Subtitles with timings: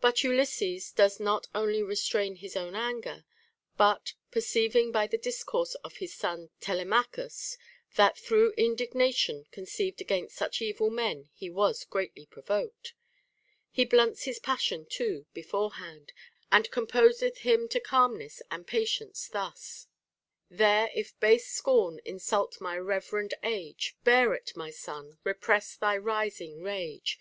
[0.00, 3.24] But Ulvsses does not onlv restrain his own anger,
[3.76, 7.56] but (perceiving by the discourse of his son Telema chus,
[7.94, 12.94] that through indignation conceived against such evil men he was greatly provoked)
[13.70, 16.12] he blunts his passion too beforehand,
[16.50, 19.86] and composeth him to calmness and pa tience, thus:—
[20.50, 25.18] There, if base scorn insult my reverend age, Bear it, my son!
[25.22, 27.20] repress thy rising rage.